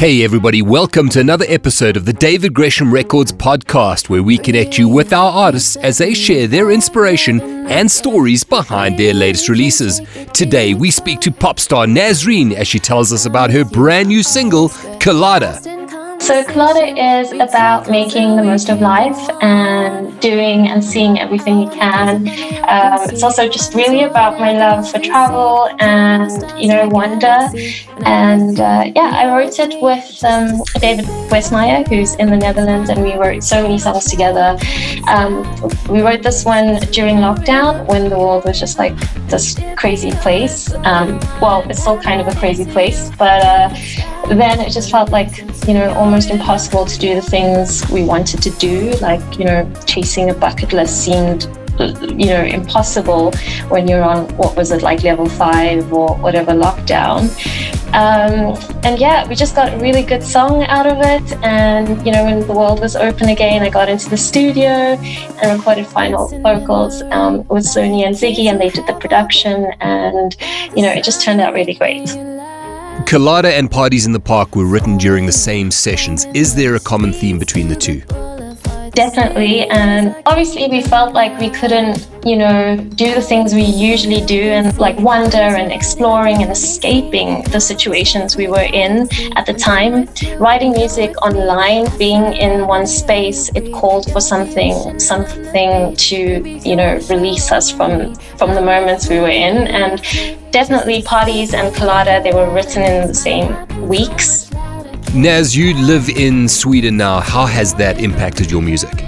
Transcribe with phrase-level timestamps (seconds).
[0.00, 4.78] Hey, everybody, welcome to another episode of the David Gresham Records podcast, where we connect
[4.78, 7.38] you with our artists as they share their inspiration
[7.68, 10.00] and stories behind their latest releases.
[10.32, 14.22] Today, we speak to pop star Nazreen as she tells us about her brand new
[14.22, 14.70] single,
[15.00, 15.79] Colada.
[16.20, 21.70] So, Colada is about making the most of life and doing and seeing everything you
[21.70, 22.28] can.
[22.68, 26.30] Um, it's also just really about my love for travel and,
[26.60, 27.48] you know, wonder.
[28.04, 33.02] And uh, yeah, I wrote it with um, David Westmeyer, who's in the Netherlands, and
[33.02, 34.58] we wrote so many songs together.
[35.08, 35.42] Um,
[35.88, 38.94] we wrote this one during lockdown when the world was just like
[39.28, 40.72] this crazy place.
[40.84, 45.10] Um, well, it's still kind of a crazy place, but uh, then it just felt
[45.10, 48.92] like, you know, almost impossible to do the things we wanted to do.
[49.00, 53.32] Like, you know, chasing a bucket list seemed, you know, impossible
[53.70, 57.30] when you're on, what was it, like level five or whatever lockdown.
[57.92, 61.32] Um, and yeah, we just got a really good song out of it.
[61.42, 64.68] And, you know, when the world was open again, I got into the studio
[65.42, 69.72] and recorded final vocals um, with Sony and Ziggy, and they did the production.
[69.80, 70.36] And,
[70.76, 72.14] you know, it just turned out really great.
[73.06, 76.26] Colada and Parties in the Park were written during the same sessions.
[76.34, 78.02] Is there a common theme between the two?
[78.92, 79.68] Definitely.
[79.68, 84.40] And obviously, we felt like we couldn't, you know, do the things we usually do
[84.40, 90.08] and like wonder and exploring and escaping the situations we were in at the time.
[90.38, 96.94] Writing music online, being in one space, it called for something, something to, you know,
[97.08, 99.68] release us from from the moments we were in.
[99.68, 100.02] And
[100.50, 103.48] definitely, parties and Colada, they were written in the same
[103.88, 104.49] weeks.
[105.12, 107.18] Naz, you live in Sweden now.
[107.18, 109.04] How has that impacted your music?